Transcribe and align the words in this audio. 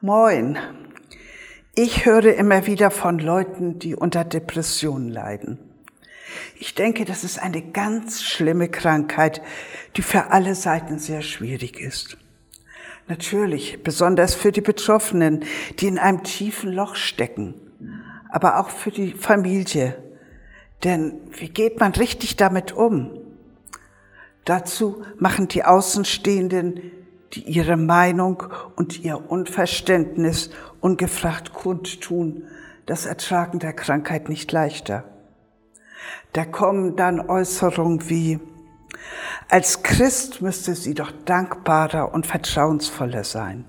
Moin. 0.00 0.56
Ich 1.74 2.06
höre 2.06 2.32
immer 2.36 2.66
wieder 2.68 2.92
von 2.92 3.18
Leuten, 3.18 3.80
die 3.80 3.96
unter 3.96 4.22
Depressionen 4.22 5.08
leiden. 5.08 5.58
Ich 6.54 6.76
denke, 6.76 7.04
das 7.04 7.24
ist 7.24 7.42
eine 7.42 7.62
ganz 7.62 8.22
schlimme 8.22 8.68
Krankheit, 8.68 9.42
die 9.96 10.02
für 10.02 10.30
alle 10.30 10.54
Seiten 10.54 11.00
sehr 11.00 11.20
schwierig 11.22 11.80
ist. 11.80 12.16
Natürlich, 13.08 13.82
besonders 13.82 14.36
für 14.36 14.52
die 14.52 14.60
Betroffenen, 14.60 15.44
die 15.80 15.88
in 15.88 15.98
einem 15.98 16.22
tiefen 16.22 16.70
Loch 16.70 16.94
stecken, 16.94 17.54
aber 18.30 18.60
auch 18.60 18.70
für 18.70 18.92
die 18.92 19.10
Familie. 19.10 20.00
Denn 20.84 21.14
wie 21.32 21.48
geht 21.48 21.80
man 21.80 21.90
richtig 21.90 22.36
damit 22.36 22.70
um? 22.70 23.18
Dazu 24.44 25.04
machen 25.18 25.48
die 25.48 25.64
Außenstehenden, 25.64 26.92
die 27.32 27.42
ihre 27.42 27.76
Meinung 27.76 28.44
und 28.76 29.00
ihr 29.00 29.30
Unverständnis 29.30 30.50
ungefragt 30.80 31.52
kundtun, 31.52 32.44
das 32.86 33.06
Ertragen 33.06 33.58
der 33.58 33.74
Krankheit 33.74 34.28
nicht 34.28 34.50
leichter. 34.50 35.04
Da 36.32 36.44
kommen 36.44 36.96
dann 36.96 37.20
Äußerungen 37.20 38.08
wie, 38.08 38.40
als 39.48 39.82
Christ 39.82 40.40
müsste 40.42 40.74
sie 40.74 40.94
doch 40.94 41.12
dankbarer 41.24 42.12
und 42.12 42.26
vertrauensvoller 42.26 43.24
sein. 43.24 43.64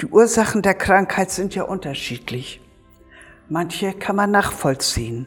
Die 0.00 0.06
Ursachen 0.06 0.62
der 0.62 0.74
Krankheit 0.74 1.30
sind 1.30 1.54
ja 1.54 1.64
unterschiedlich. 1.64 2.60
Manche 3.48 3.92
kann 3.94 4.16
man 4.16 4.30
nachvollziehen. 4.30 5.26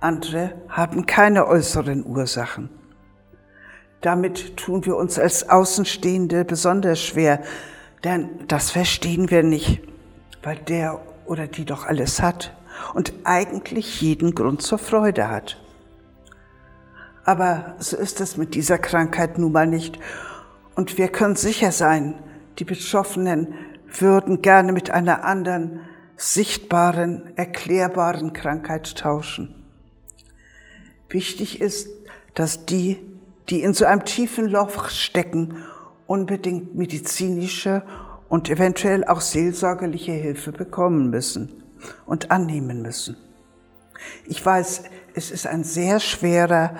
Andere 0.00 0.54
haben 0.68 1.06
keine 1.06 1.46
äußeren 1.46 2.04
Ursachen. 2.04 2.70
Damit 4.02 4.56
tun 4.56 4.84
wir 4.84 4.96
uns 4.96 5.18
als 5.18 5.48
Außenstehende 5.48 6.44
besonders 6.44 7.00
schwer, 7.00 7.42
denn 8.04 8.28
das 8.48 8.70
verstehen 8.70 9.30
wir 9.30 9.42
nicht, 9.42 9.80
weil 10.42 10.56
der 10.56 11.00
oder 11.24 11.46
die 11.46 11.64
doch 11.64 11.86
alles 11.86 12.20
hat 12.20 12.52
und 12.94 13.12
eigentlich 13.24 14.00
jeden 14.00 14.34
Grund 14.34 14.60
zur 14.60 14.78
Freude 14.78 15.28
hat. 15.28 15.62
Aber 17.24 17.76
so 17.78 17.96
ist 17.96 18.20
es 18.20 18.36
mit 18.36 18.54
dieser 18.54 18.78
Krankheit 18.78 19.38
nun 19.38 19.52
mal 19.52 19.66
nicht. 19.66 19.98
Und 20.74 20.98
wir 20.98 21.08
können 21.08 21.36
sicher 21.36 21.70
sein, 21.70 22.14
die 22.58 22.64
Betroffenen 22.64 23.54
würden 23.86 24.42
gerne 24.42 24.72
mit 24.72 24.90
einer 24.90 25.24
anderen, 25.24 25.80
sichtbaren, 26.16 27.36
erklärbaren 27.36 28.32
Krankheit 28.32 28.96
tauschen. 28.96 29.54
Wichtig 31.08 31.60
ist, 31.60 31.88
dass 32.34 32.66
die, 32.66 32.98
die 33.52 33.62
in 33.62 33.74
so 33.74 33.84
einem 33.84 34.06
tiefen 34.06 34.48
Loch 34.48 34.88
stecken, 34.88 35.62
unbedingt 36.06 36.74
medizinische 36.74 37.82
und 38.30 38.48
eventuell 38.48 39.04
auch 39.04 39.20
seelsorgerliche 39.20 40.12
Hilfe 40.12 40.52
bekommen 40.52 41.10
müssen 41.10 41.62
und 42.06 42.30
annehmen 42.30 42.80
müssen. 42.80 43.14
Ich 44.24 44.44
weiß, 44.44 44.84
es 45.14 45.30
ist 45.30 45.46
ein 45.46 45.64
sehr 45.64 46.00
schwerer, 46.00 46.76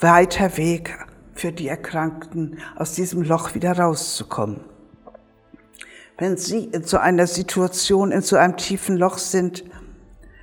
weiter 0.00 0.56
Weg 0.56 0.98
für 1.32 1.52
die 1.52 1.68
Erkrankten, 1.68 2.58
aus 2.74 2.94
diesem 2.94 3.22
Loch 3.22 3.54
wieder 3.54 3.78
rauszukommen. 3.78 4.64
Wenn 6.18 6.36
Sie 6.36 6.64
in 6.64 6.82
so 6.82 6.98
einer 6.98 7.28
Situation, 7.28 8.10
in 8.10 8.22
so 8.22 8.34
einem 8.34 8.56
tiefen 8.56 8.96
Loch 8.96 9.18
sind, 9.18 9.62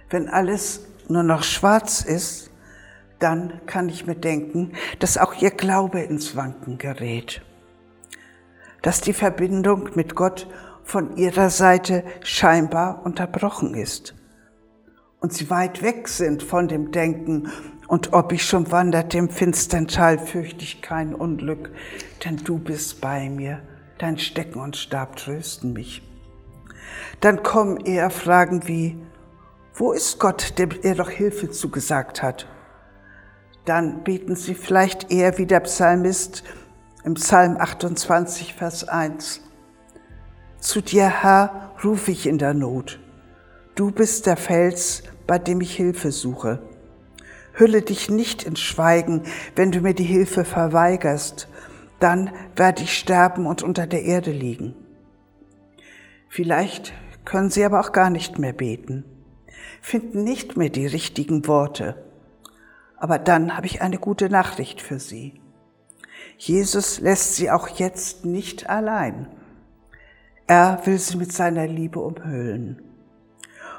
wenn 0.09 0.29
alles 0.29 0.85
nur 1.09 1.23
noch 1.23 1.43
schwarz 1.43 2.05
ist, 2.05 2.46
dann 3.19 3.61
kann 3.65 3.89
ich 3.89 4.05
mir 4.05 4.15
denken, 4.15 4.73
dass 4.99 5.17
auch 5.17 5.33
Ihr 5.41 5.51
Glaube 5.51 6.01
ins 6.01 6.35
Wanken 6.35 6.77
gerät, 6.77 7.41
dass 8.81 9.01
die 9.01 9.13
Verbindung 9.13 9.89
mit 9.95 10.15
Gott 10.15 10.47
von 10.83 11.17
Ihrer 11.17 11.49
Seite 11.49 12.03
scheinbar 12.23 13.05
unterbrochen 13.05 13.73
ist 13.73 14.15
und 15.19 15.33
Sie 15.33 15.49
weit 15.49 15.81
weg 15.81 16.07
sind 16.07 16.43
von 16.43 16.67
dem 16.67 16.91
Denken, 16.91 17.51
und 17.87 18.11
ob 18.11 18.33
ich 18.33 18.43
schon 18.43 18.69
wanderte 18.71 19.17
im 19.17 19.29
finstern 19.29 19.87
Tal, 19.87 20.19
fürchte 20.19 20.63
ich 20.63 20.81
kein 20.81 21.15
Unglück, 21.15 21.71
denn 22.25 22.35
du 22.35 22.59
bist 22.59 22.99
bei 22.99 23.29
mir, 23.29 23.61
dein 23.97 24.17
Stecken 24.17 24.59
und 24.59 24.75
Stab 24.75 25.15
trösten 25.15 25.71
mich. 25.71 26.01
Dann 27.21 27.43
kommen 27.43 27.77
eher 27.77 28.09
Fragen 28.09 28.67
wie, 28.67 28.97
wo 29.73 29.93
ist 29.93 30.19
Gott, 30.19 30.59
dem 30.59 30.69
er 30.83 30.95
doch 30.95 31.09
Hilfe 31.09 31.49
zugesagt 31.49 32.21
hat? 32.21 32.47
Dann 33.67 34.05
beten 34.05 34.37
sie 34.37 34.55
vielleicht 34.55 35.11
eher 35.11 35.37
wie 35.37 35.45
der 35.45 35.59
Psalmist 35.59 36.45
im 37.03 37.15
Psalm 37.15 37.57
28, 37.57 38.53
Vers 38.53 38.87
1. 38.87 39.41
Zu 40.61 40.79
dir, 40.79 41.09
Herr, 41.09 41.73
rufe 41.83 42.11
ich 42.11 42.27
in 42.27 42.37
der 42.37 42.53
Not. 42.53 42.97
Du 43.75 43.91
bist 43.91 44.25
der 44.25 44.37
Fels, 44.37 45.03
bei 45.27 45.37
dem 45.37 45.59
ich 45.59 45.75
Hilfe 45.75 46.13
suche. 46.13 46.61
Hülle 47.55 47.81
dich 47.81 48.09
nicht 48.09 48.43
in 48.43 48.55
Schweigen, 48.55 49.23
wenn 49.57 49.73
du 49.73 49.81
mir 49.81 49.93
die 49.93 50.05
Hilfe 50.05 50.45
verweigerst, 50.45 51.49
dann 51.99 52.31
werde 52.55 52.83
ich 52.83 52.97
sterben 52.97 53.45
und 53.45 53.63
unter 53.63 53.85
der 53.85 54.03
Erde 54.03 54.31
liegen. 54.31 54.75
Vielleicht 56.29 56.93
können 57.25 57.49
sie 57.49 57.65
aber 57.65 57.81
auch 57.81 57.91
gar 57.91 58.11
nicht 58.11 58.39
mehr 58.39 58.53
beten, 58.53 59.03
finden 59.81 60.23
nicht 60.23 60.55
mehr 60.55 60.69
die 60.69 60.87
richtigen 60.87 61.45
Worte. 61.47 62.06
Aber 62.97 63.19
dann 63.19 63.55
habe 63.55 63.67
ich 63.67 63.81
eine 63.81 63.97
gute 63.97 64.29
Nachricht 64.29 64.81
für 64.81 64.99
sie. 64.99 65.39
Jesus 66.37 66.99
lässt 66.99 67.35
sie 67.35 67.49
auch 67.49 67.67
jetzt 67.67 68.25
nicht 68.25 68.69
allein. 68.69 69.27
Er 70.47 70.81
will 70.85 70.97
sie 70.97 71.17
mit 71.17 71.31
seiner 71.31 71.67
Liebe 71.67 71.99
umhüllen. 71.99 72.81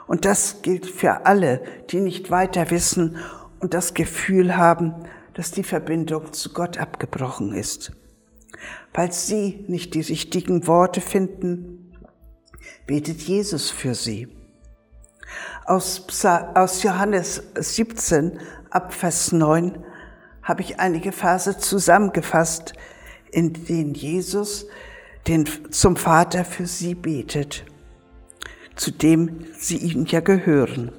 Und 0.07 0.25
das 0.25 0.63
gilt 0.63 0.87
für 0.87 1.27
alle, 1.27 1.63
die 1.91 2.01
nicht 2.01 2.31
weiter 2.31 2.71
wissen 2.71 3.17
und 3.61 3.75
das 3.75 3.95
Gefühl 3.95 4.57
haben, 4.57 4.95
dass 5.35 5.51
die 5.51 5.63
Verbindung 5.63 6.33
zu 6.33 6.53
Gott 6.53 6.79
abgebrochen 6.79 7.53
ist. 7.53 7.93
Falls 8.93 9.29
Sie 9.29 9.65
nicht 9.69 9.95
die 9.95 10.01
richtigen 10.01 10.67
Worte 10.67 11.01
finden, 11.01 11.93
betet 12.87 13.21
Jesus 13.21 13.71
für 13.71 13.95
Sie. 13.95 14.29
Aus, 15.65 16.07
aus 16.55 16.83
Johannes 16.83 17.43
17 17.55 18.39
ab 18.71 18.93
Vers 18.93 19.33
9 19.33 19.79
habe 20.43 20.63
ich 20.63 20.81
einige 20.81 21.13
Verse 21.13 21.59
zusammengefasst, 21.59 22.73
in 23.31 23.53
denen 23.53 23.95
Jesus 23.95 24.67
den, 25.27 25.47
zum 25.71 25.97
Vater 25.97 26.45
für 26.45 26.67
Sie 26.67 26.95
betet, 26.95 27.65
zu 28.75 28.91
dem 28.91 29.45
Sie 29.59 29.77
ihm 29.77 30.07
ja 30.07 30.21
gehören. 30.21 30.93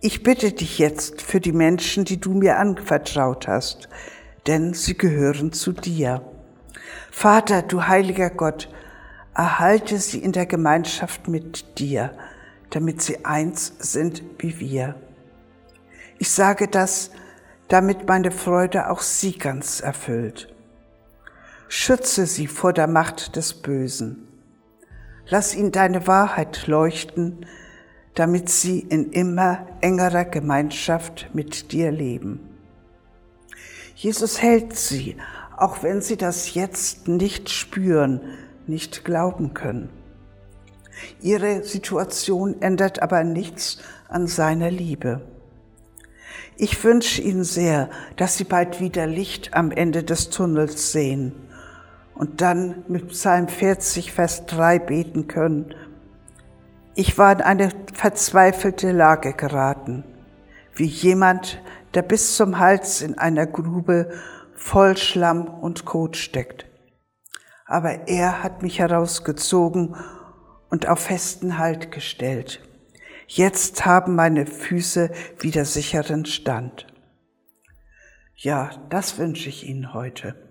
Ich 0.00 0.22
bitte 0.22 0.52
dich 0.52 0.78
jetzt 0.78 1.22
für 1.22 1.40
die 1.40 1.52
Menschen, 1.52 2.04
die 2.04 2.20
du 2.20 2.32
mir 2.32 2.58
anvertraut 2.58 3.48
hast, 3.48 3.88
denn 4.46 4.72
sie 4.72 4.96
gehören 4.96 5.52
zu 5.52 5.72
dir. 5.72 6.22
Vater, 7.10 7.62
du 7.62 7.88
heiliger 7.88 8.30
Gott, 8.30 8.68
erhalte 9.34 9.98
sie 9.98 10.18
in 10.18 10.30
der 10.30 10.46
Gemeinschaft 10.46 11.26
mit 11.26 11.78
dir, 11.80 12.12
damit 12.70 13.02
sie 13.02 13.24
eins 13.24 13.72
sind 13.78 14.22
wie 14.38 14.60
wir. 14.60 14.94
Ich 16.18 16.30
sage 16.30 16.68
das, 16.68 17.10
damit 17.68 18.08
meine 18.08 18.30
Freude 18.30 18.90
auch 18.90 19.00
sie 19.00 19.38
ganz 19.38 19.80
erfüllt. 19.80 20.52
Schütze 21.68 22.26
sie 22.26 22.46
vor 22.46 22.72
der 22.72 22.86
Macht 22.86 23.36
des 23.36 23.54
Bösen. 23.54 24.26
Lass 25.28 25.54
ihn 25.54 25.70
deine 25.70 26.06
Wahrheit 26.06 26.66
leuchten, 26.66 27.44
damit 28.14 28.48
sie 28.48 28.80
in 28.80 29.12
immer 29.12 29.66
engerer 29.80 30.24
Gemeinschaft 30.24 31.28
mit 31.34 31.70
dir 31.72 31.92
leben. 31.92 32.40
Jesus 33.94 34.40
hält 34.40 34.76
sie, 34.76 35.16
auch 35.56 35.82
wenn 35.82 36.00
sie 36.00 36.16
das 36.16 36.54
jetzt 36.54 37.06
nicht 37.06 37.50
spüren, 37.50 38.20
nicht 38.66 39.04
glauben 39.04 39.54
können. 39.54 39.90
Ihre 41.20 41.62
Situation 41.64 42.60
ändert 42.60 43.02
aber 43.02 43.24
nichts 43.24 43.78
an 44.08 44.26
seiner 44.26 44.70
Liebe. 44.70 45.20
Ich 46.56 46.82
wünsche 46.82 47.22
Ihnen 47.22 47.44
sehr, 47.44 47.88
dass 48.16 48.36
Sie 48.36 48.44
bald 48.44 48.80
wieder 48.80 49.06
Licht 49.06 49.54
am 49.54 49.70
Ende 49.70 50.02
des 50.02 50.30
Tunnels 50.30 50.92
sehen 50.92 51.32
und 52.14 52.40
dann 52.40 52.84
mit 52.88 53.08
Psalm 53.08 53.48
40, 53.48 54.12
Vers 54.12 54.46
3 54.46 54.78
beten 54.80 55.28
können 55.28 55.74
ich 56.98 57.16
war 57.16 57.30
in 57.30 57.42
eine 57.42 57.70
verzweifelte 57.94 58.90
Lage 58.90 59.32
geraten, 59.32 60.02
wie 60.74 60.86
jemand, 60.86 61.62
der 61.94 62.02
bis 62.02 62.34
zum 62.34 62.58
Hals 62.58 63.02
in 63.02 63.16
einer 63.16 63.46
Grube 63.46 64.10
voll 64.56 64.96
Schlamm 64.96 65.46
und 65.46 65.84
Kot 65.84 66.16
steckt. 66.16 66.66
Aber 67.66 68.08
er 68.08 68.42
hat 68.42 68.62
mich 68.64 68.80
herausgezogen 68.80 69.94
und 70.70 70.88
auf 70.88 71.00
festen 71.00 71.58
Halt 71.58 71.90
gestellt. 71.90 72.60
Jetzt 73.26 73.84
haben 73.84 74.14
meine 74.14 74.46
Füße 74.46 75.10
wieder 75.38 75.64
sicheren 75.64 76.24
Stand. 76.24 76.86
Ja, 78.34 78.70
das 78.88 79.18
wünsche 79.18 79.48
ich 79.48 79.66
Ihnen 79.66 79.92
heute. 79.92 80.47